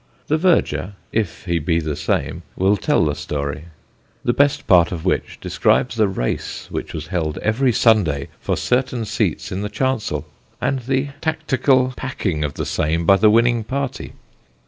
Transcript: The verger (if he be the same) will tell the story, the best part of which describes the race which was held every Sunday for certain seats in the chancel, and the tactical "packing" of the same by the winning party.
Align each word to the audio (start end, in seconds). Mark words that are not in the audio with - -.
The 0.29 0.37
verger 0.39 0.93
(if 1.11 1.45
he 1.45 1.59
be 1.59 1.79
the 1.79 1.95
same) 1.95 2.41
will 2.55 2.75
tell 2.75 3.05
the 3.05 3.13
story, 3.13 3.65
the 4.23 4.33
best 4.33 4.65
part 4.65 4.91
of 4.91 5.05
which 5.05 5.39
describes 5.39 5.95
the 5.95 6.07
race 6.07 6.65
which 6.71 6.91
was 6.91 7.05
held 7.09 7.37
every 7.43 7.71
Sunday 7.71 8.29
for 8.39 8.57
certain 8.57 9.05
seats 9.05 9.51
in 9.51 9.61
the 9.61 9.69
chancel, 9.69 10.25
and 10.59 10.79
the 10.79 11.09
tactical 11.21 11.93
"packing" 11.95 12.43
of 12.43 12.55
the 12.55 12.65
same 12.65 13.05
by 13.05 13.15
the 13.17 13.29
winning 13.29 13.63
party. 13.63 14.13